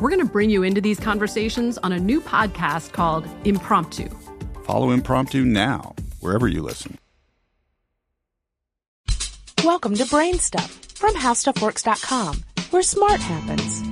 We're 0.00 0.10
going 0.10 0.26
to 0.26 0.32
bring 0.32 0.50
you 0.50 0.64
into 0.64 0.80
these 0.80 0.98
conversations 0.98 1.78
on 1.78 1.92
a 1.92 2.00
new 2.00 2.20
podcast 2.20 2.92
called 2.92 3.28
Impromptu. 3.44 4.08
Follow 4.64 4.90
Impromptu 4.90 5.44
now, 5.44 5.94
wherever 6.18 6.48
you 6.48 6.62
listen. 6.62 6.98
Welcome 9.62 9.94
to 9.94 10.04
Brain 10.06 10.38
Stuff 10.40 10.68
from 10.96 11.14
HowStuffWorks.com, 11.14 12.42
where 12.70 12.82
smart 12.82 13.20
happens. 13.20 13.82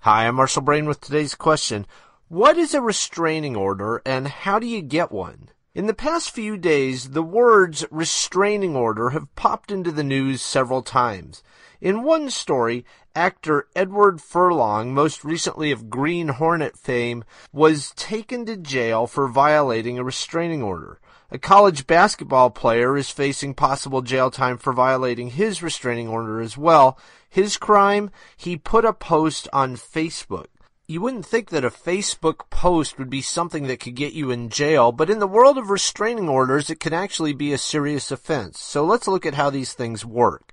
Hi, 0.00 0.26
I'm 0.26 0.34
Marshall 0.34 0.62
Brain 0.62 0.86
with 0.86 1.00
today's 1.00 1.36
question. 1.36 1.86
What 2.32 2.56
is 2.56 2.72
a 2.72 2.80
restraining 2.80 3.56
order 3.56 4.00
and 4.06 4.26
how 4.26 4.58
do 4.58 4.66
you 4.66 4.80
get 4.80 5.12
one? 5.12 5.50
In 5.74 5.86
the 5.86 5.92
past 5.92 6.30
few 6.30 6.56
days, 6.56 7.10
the 7.10 7.22
words 7.22 7.84
restraining 7.90 8.74
order 8.74 9.10
have 9.10 9.36
popped 9.36 9.70
into 9.70 9.92
the 9.92 10.02
news 10.02 10.40
several 10.40 10.80
times. 10.80 11.42
In 11.78 12.02
one 12.02 12.30
story, 12.30 12.86
actor 13.14 13.68
Edward 13.76 14.22
Furlong, 14.22 14.94
most 14.94 15.24
recently 15.24 15.72
of 15.72 15.90
Green 15.90 16.28
Hornet 16.28 16.78
fame, 16.78 17.22
was 17.52 17.92
taken 17.96 18.46
to 18.46 18.56
jail 18.56 19.06
for 19.06 19.28
violating 19.28 19.98
a 19.98 20.04
restraining 20.04 20.62
order. 20.62 21.00
A 21.30 21.38
college 21.38 21.86
basketball 21.86 22.48
player 22.48 22.96
is 22.96 23.10
facing 23.10 23.52
possible 23.52 24.00
jail 24.00 24.30
time 24.30 24.56
for 24.56 24.72
violating 24.72 25.28
his 25.28 25.62
restraining 25.62 26.08
order 26.08 26.40
as 26.40 26.56
well. 26.56 26.98
His 27.28 27.58
crime? 27.58 28.10
He 28.38 28.56
put 28.56 28.86
a 28.86 28.94
post 28.94 29.48
on 29.52 29.76
Facebook 29.76 30.46
you 30.92 31.00
wouldn't 31.00 31.24
think 31.24 31.48
that 31.48 31.64
a 31.64 31.70
Facebook 31.70 32.50
post 32.50 32.98
would 32.98 33.08
be 33.08 33.22
something 33.22 33.66
that 33.66 33.80
could 33.80 33.94
get 33.94 34.12
you 34.12 34.30
in 34.30 34.50
jail, 34.50 34.92
but 34.92 35.08
in 35.08 35.20
the 35.20 35.26
world 35.26 35.56
of 35.56 35.70
restraining 35.70 36.28
orders, 36.28 36.68
it 36.68 36.80
can 36.80 36.92
actually 36.92 37.32
be 37.32 37.52
a 37.52 37.58
serious 37.58 38.10
offense. 38.10 38.60
So 38.60 38.84
let's 38.84 39.08
look 39.08 39.24
at 39.24 39.32
how 39.34 39.48
these 39.48 39.72
things 39.72 40.04
work. 40.04 40.52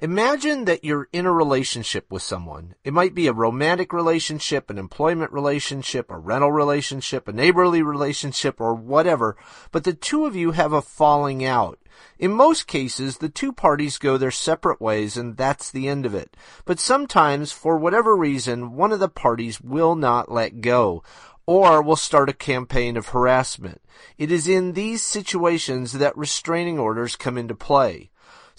Imagine 0.00 0.64
that 0.66 0.84
you're 0.84 1.08
in 1.12 1.26
a 1.26 1.32
relationship 1.32 2.06
with 2.08 2.22
someone. 2.22 2.76
It 2.84 2.92
might 2.92 3.16
be 3.16 3.26
a 3.26 3.32
romantic 3.32 3.92
relationship, 3.92 4.70
an 4.70 4.78
employment 4.78 5.32
relationship, 5.32 6.08
a 6.08 6.16
rental 6.16 6.52
relationship, 6.52 7.26
a 7.26 7.32
neighborly 7.32 7.82
relationship, 7.82 8.60
or 8.60 8.74
whatever, 8.74 9.36
but 9.72 9.82
the 9.82 9.94
two 9.94 10.24
of 10.24 10.36
you 10.36 10.52
have 10.52 10.72
a 10.72 10.82
falling 10.82 11.44
out. 11.44 11.80
In 12.16 12.30
most 12.30 12.68
cases, 12.68 13.18
the 13.18 13.28
two 13.28 13.52
parties 13.52 13.98
go 13.98 14.16
their 14.16 14.30
separate 14.30 14.80
ways 14.80 15.16
and 15.16 15.36
that's 15.36 15.68
the 15.68 15.88
end 15.88 16.06
of 16.06 16.14
it. 16.14 16.36
But 16.64 16.78
sometimes, 16.78 17.50
for 17.50 17.76
whatever 17.76 18.16
reason, 18.16 18.76
one 18.76 18.92
of 18.92 19.00
the 19.00 19.08
parties 19.08 19.60
will 19.60 19.96
not 19.96 20.30
let 20.30 20.60
go 20.60 21.02
or 21.44 21.82
will 21.82 21.96
start 21.96 22.28
a 22.28 22.34
campaign 22.34 22.96
of 22.96 23.08
harassment. 23.08 23.80
It 24.16 24.30
is 24.30 24.46
in 24.46 24.74
these 24.74 25.02
situations 25.02 25.94
that 25.94 26.16
restraining 26.16 26.78
orders 26.78 27.16
come 27.16 27.36
into 27.36 27.56
play. 27.56 28.10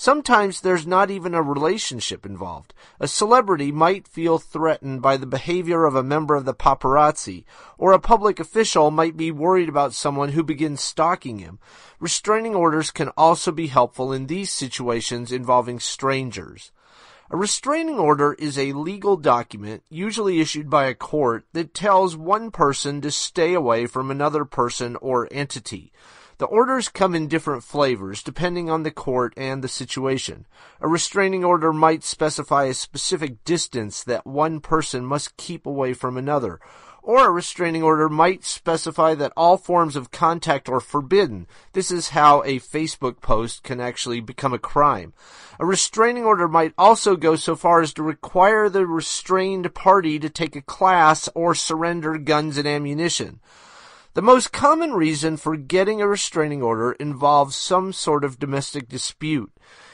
Sometimes 0.02 0.62
there's 0.62 0.88
not 0.88 1.12
even 1.12 1.34
a 1.34 1.42
relationship 1.42 2.26
involved. 2.26 2.74
A 3.02 3.08
celebrity 3.08 3.70
might 3.70 4.08
feel 4.08 4.38
threatened 4.38 5.02
by 5.02 5.18
the 5.18 5.26
behavior 5.26 5.84
of 5.84 5.94
a 5.94 6.02
member 6.02 6.36
of 6.36 6.46
the 6.46 6.54
paparazzi, 6.54 7.44
or 7.78 7.92
a 7.92 8.00
public 8.00 8.40
official 8.40 8.92
might 8.92 9.18
be 9.18 9.30
worried 9.30 9.68
about 9.68 9.94
someone 9.94 10.30
who 10.30 10.42
begins 10.42 10.80
stalking 10.80 11.40
him. 11.40 11.60
Restraining 12.00 12.56
orders 12.56 12.92
can 12.92 13.10
also 13.18 13.52
be 13.52 13.68
helpful 13.68 14.14
in 14.14 14.28
these 14.28 14.54
situations 14.54 15.34
involving 15.34 15.82
strangers. 15.82 16.72
A 17.30 17.36
restraining 17.36 18.00
order 18.00 18.38
is 18.40 18.58
a 18.58 18.72
legal 18.72 19.18
document, 19.18 19.84
usually 19.90 20.40
issued 20.40 20.70
by 20.70 20.86
a 20.86 20.96
court, 20.96 21.44
that 21.52 21.74
tells 21.74 22.16
one 22.16 22.52
person 22.52 23.02
to 23.02 23.12
stay 23.12 23.54
away 23.54 23.86
from 23.86 24.10
another 24.10 24.46
person 24.46 24.96
or 25.02 25.28
entity. 25.30 25.92
The 26.40 26.46
orders 26.46 26.88
come 26.88 27.16
in 27.16 27.28
different 27.28 27.66
flavors 27.66 28.24
depending 28.24 28.70
on 28.70 28.84
the 28.84 28.92
court 28.92 29.34
and 29.36 29.62
the 29.62 29.68
situation. 29.68 30.48
A 30.80 30.88
restraining 30.88 31.44
order 31.44 31.74
might 31.74 32.02
specify 32.02 32.64
a 32.64 32.74
specific 32.74 33.44
distance 33.44 34.06
that 34.06 34.26
one 34.26 34.62
person 34.62 35.06
must 35.06 35.36
keep 35.36 35.66
away 35.66 35.92
from 35.94 36.16
another, 36.16 36.62
Or 37.02 37.28
a 37.28 37.32
restraining 37.32 37.84
order 37.84 38.08
might 38.08 38.44
specify 38.46 39.16
that 39.16 39.34
all 39.36 39.58
forms 39.58 39.96
of 39.96 40.12
contact 40.12 40.70
are 40.70 40.80
forbidden. 40.80 41.48
This 41.74 41.92
is 41.92 42.10
how 42.10 42.44
a 42.44 42.60
Facebook 42.60 43.20
post 43.20 43.64
can 43.64 43.80
actually 43.80 44.20
become 44.20 44.54
a 44.54 44.60
crime. 44.60 45.14
A 45.60 45.66
restraining 45.66 46.24
order 46.24 46.48
might 46.48 46.74
also 46.78 47.16
go 47.16 47.36
so 47.36 47.56
far 47.56 47.82
as 47.82 47.94
to 47.94 48.04
require 48.04 48.70
the 48.70 48.86
restrained 48.86 49.74
party 49.74 50.20
to 50.20 50.30
take 50.30 50.56
a 50.56 50.62
class 50.62 51.28
or 51.36 51.56
surrender 51.56 52.18
guns 52.18 52.58
and 52.58 52.68
ammunition. 52.68 53.40
The 54.20 54.26
most 54.26 54.52
common 54.52 54.92
reason 54.92 55.38
for 55.38 55.56
getting 55.56 56.02
a 56.02 56.08
restraining 56.10 56.62
order 56.62 56.92
involves 56.92 57.56
some 57.56 57.94
sort 57.94 58.26
of 58.26 58.38
domestic 58.38 58.90
dispute. 58.90 59.50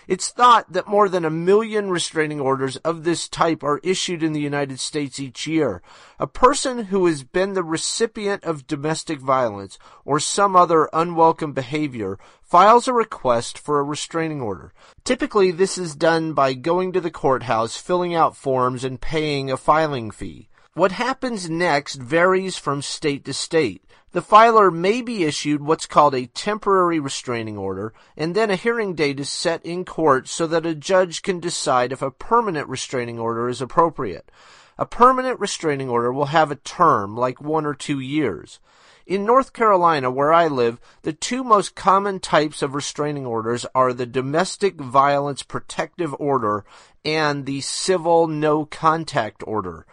It's 0.07 0.31
thought 0.31 0.74
that 0.74 0.88
more 0.88 1.07
than 1.07 1.25
a 1.25 1.30
million 1.30 1.92
restraining 1.92 2.42
orders 2.42 2.77
of 2.77 3.04
this 3.04 3.30
type 3.30 3.63
are 3.63 3.80
issued 3.83 4.24
in 4.24 4.33
the 4.33 4.42
United 4.42 4.80
States 4.80 5.19
each 5.19 5.45
year. 5.45 5.83
A 6.18 6.25
person 6.25 6.86
who 6.86 7.06
has 7.06 7.24
been 7.24 7.54
the 7.54 7.63
recipient 7.63 8.44
of 8.44 8.66
domestic 8.66 9.19
violence 9.19 9.77
or 10.06 10.19
some 10.19 10.56
other 10.56 10.89
unwelcome 10.92 11.54
behavior 11.54 12.18
files 12.42 12.88
a 12.88 12.94
request 12.94 13.60
for 13.60 13.80
a 13.80 13.83
restraining 13.83 14.42
order. 14.42 14.74
Typically, 15.04 15.51
this 15.51 15.77
is 15.77 15.95
done 15.95 16.33
by 16.33 16.56
going 16.56 16.92
to 16.94 17.00
the 17.00 17.12
courthouse, 17.12 17.77
filling 17.77 18.16
out 18.16 18.36
forms, 18.36 18.83
and 18.83 19.00
paying 19.00 19.51
a 19.51 19.56
filing 19.56 20.10
fee. 20.10 20.50
What 20.74 20.92
happens 20.92 21.50
next 21.50 21.95
varies 21.95 22.57
from 22.57 22.81
state 22.81 23.24
to 23.25 23.33
state. 23.33 23.83
The 24.16 24.22
filer 24.22 24.72
may 24.72 25.02
be 25.02 25.26
issued 25.26 25.62
what's 25.62 25.86
called 25.86 26.16
a 26.16 26.28
temporary 26.28 27.02
restraining 27.02 27.58
order, 27.58 27.94
and 28.16 28.34
then 28.34 28.50
a 28.50 28.56
hearing 28.56 28.96
date 28.96 29.20
is 29.20 29.30
set 29.30 29.66
in 29.66 29.84
court 29.84 30.30
so 30.30 30.48
that 30.48 30.66
a 30.66 30.74
judge 30.74 31.22
can 31.22 31.42
decide 31.42 31.92
if 31.92 32.02
a 32.02 32.12
permanent 32.12 32.70
restraining 32.70 33.20
order 33.20 33.50
is 33.50 33.60
appropriate. 33.60 34.32
A 34.78 34.86
permanent 34.86 35.42
restraining 35.42 35.90
order 35.90 36.14
will 36.14 36.28
have 36.28 36.50
a 36.50 36.56
term, 36.56 37.18
like 37.18 37.42
one 37.42 37.66
or 37.66 37.74
two 37.74 38.00
years. 38.00 38.62
In 39.06 39.26
North 39.26 39.52
Carolina, 39.52 40.10
where 40.10 40.32
I 40.32 40.48
live, 40.48 40.80
the 41.02 41.12
two 41.12 41.44
most 41.44 41.76
common 41.76 42.22
types 42.22 42.62
of 42.62 42.74
restraining 42.74 43.26
orders 43.26 43.66
are 43.76 43.92
the 43.92 44.06
Domestic 44.06 44.80
Violence 44.80 45.44
Protective 45.44 46.16
Order 46.20 46.64
and 47.04 47.46
the 47.46 47.60
Civil 47.60 48.28
No 48.28 48.64
Contact 48.64 49.44
Order. 49.46 49.86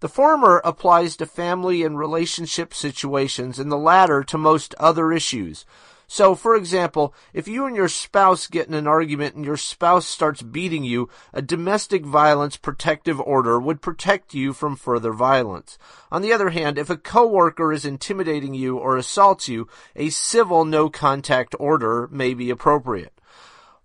The 0.00 0.08
former 0.08 0.62
applies 0.64 1.14
to 1.16 1.26
family 1.26 1.82
and 1.82 1.98
relationship 1.98 2.72
situations 2.72 3.58
and 3.58 3.70
the 3.70 3.76
latter 3.76 4.24
to 4.24 4.38
most 4.38 4.74
other 4.76 5.12
issues. 5.12 5.66
So, 6.06 6.34
for 6.34 6.56
example, 6.56 7.14
if 7.34 7.46
you 7.46 7.66
and 7.66 7.76
your 7.76 7.86
spouse 7.86 8.48
get 8.48 8.66
in 8.66 8.74
an 8.74 8.88
argument 8.88 9.36
and 9.36 9.44
your 9.44 9.58
spouse 9.58 10.06
starts 10.06 10.42
beating 10.42 10.82
you, 10.82 11.08
a 11.32 11.42
domestic 11.42 12.04
violence 12.04 12.56
protective 12.56 13.20
order 13.20 13.60
would 13.60 13.80
protect 13.82 14.34
you 14.34 14.52
from 14.52 14.74
further 14.74 15.12
violence. 15.12 15.78
On 16.10 16.22
the 16.22 16.32
other 16.32 16.48
hand, 16.48 16.78
if 16.78 16.90
a 16.90 16.96
coworker 16.96 17.70
is 17.70 17.84
intimidating 17.84 18.54
you 18.54 18.76
or 18.76 18.96
assaults 18.96 19.48
you, 19.48 19.68
a 19.94 20.08
civil 20.08 20.64
no 20.64 20.90
contact 20.90 21.54
order 21.60 22.08
may 22.10 22.34
be 22.34 22.50
appropriate. 22.50 23.19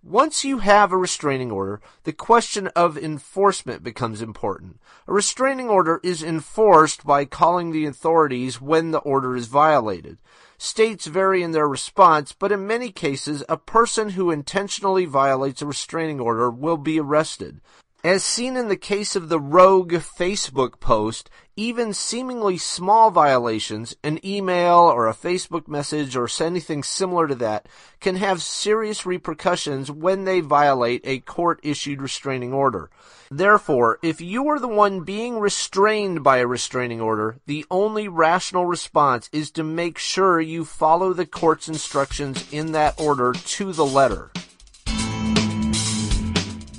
Once 0.08 0.44
you 0.44 0.58
have 0.58 0.92
a 0.92 0.96
restraining 0.96 1.50
order, 1.50 1.80
the 2.04 2.12
question 2.12 2.68
of 2.76 2.96
enforcement 2.96 3.82
becomes 3.82 4.22
important. 4.22 4.78
A 5.08 5.12
restraining 5.12 5.68
order 5.68 5.98
is 6.04 6.22
enforced 6.22 7.04
by 7.04 7.24
calling 7.24 7.72
the 7.72 7.86
authorities 7.86 8.60
when 8.60 8.92
the 8.92 9.00
order 9.00 9.34
is 9.34 9.48
violated. 9.48 10.16
States 10.58 11.08
vary 11.08 11.42
in 11.42 11.50
their 11.50 11.66
response, 11.66 12.30
but 12.30 12.52
in 12.52 12.68
many 12.68 12.92
cases, 12.92 13.42
a 13.48 13.56
person 13.56 14.10
who 14.10 14.30
intentionally 14.30 15.06
violates 15.06 15.60
a 15.60 15.66
restraining 15.66 16.20
order 16.20 16.48
will 16.48 16.76
be 16.76 17.00
arrested. 17.00 17.60
As 18.06 18.22
seen 18.22 18.56
in 18.56 18.68
the 18.68 18.76
case 18.76 19.16
of 19.16 19.28
the 19.28 19.40
rogue 19.40 19.94
Facebook 19.94 20.78
post, 20.78 21.28
even 21.56 21.92
seemingly 21.92 22.56
small 22.56 23.10
violations, 23.10 23.96
an 24.04 24.24
email 24.24 24.76
or 24.76 25.08
a 25.08 25.12
Facebook 25.12 25.66
message 25.66 26.14
or 26.14 26.28
anything 26.40 26.84
similar 26.84 27.26
to 27.26 27.34
that, 27.34 27.66
can 27.98 28.14
have 28.14 28.44
serious 28.44 29.06
repercussions 29.06 29.90
when 29.90 30.22
they 30.22 30.38
violate 30.38 31.00
a 31.02 31.18
court 31.18 31.58
issued 31.64 32.00
restraining 32.00 32.52
order. 32.52 32.90
Therefore, 33.28 33.98
if 34.04 34.20
you 34.20 34.46
are 34.50 34.60
the 34.60 34.68
one 34.68 35.00
being 35.00 35.40
restrained 35.40 36.22
by 36.22 36.36
a 36.36 36.46
restraining 36.46 37.00
order, 37.00 37.40
the 37.46 37.66
only 37.72 38.06
rational 38.06 38.66
response 38.66 39.28
is 39.32 39.50
to 39.50 39.64
make 39.64 39.98
sure 39.98 40.40
you 40.40 40.64
follow 40.64 41.12
the 41.12 41.26
court's 41.26 41.66
instructions 41.66 42.52
in 42.52 42.70
that 42.70 43.00
order 43.00 43.32
to 43.32 43.72
the 43.72 43.84
letter. 43.84 44.30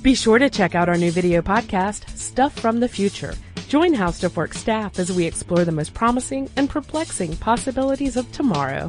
Be 0.07 0.15
sure 0.15 0.39
to 0.39 0.49
check 0.49 0.73
out 0.73 0.87
our 0.87 0.95
new 0.95 1.11
video 1.11 1.41
podcast, 1.41 2.07
Stuff 2.17 2.57
from 2.57 2.79
the 2.79 2.87
Future. 2.87 3.33
Join 3.67 3.93
How 3.93 4.09
Stuff 4.09 4.37
Works 4.37 4.57
staff 4.57 4.99
as 4.99 5.11
we 5.11 5.25
explore 5.25 5.65
the 5.65 5.73
most 5.73 5.93
promising 5.93 6.49
and 6.55 6.69
perplexing 6.69 7.35
possibilities 7.35 8.15
of 8.15 8.31
tomorrow. 8.31 8.87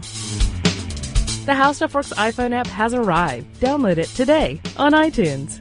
The 1.44 1.54
How 1.56 1.72
Stuff 1.72 1.96
Works 1.96 2.12
iPhone 2.12 2.52
app 2.52 2.68
has 2.68 2.94
arrived. 2.94 3.52
Download 3.58 3.96
it 3.96 4.06
today 4.10 4.60
on 4.76 4.92
iTunes. 4.92 5.60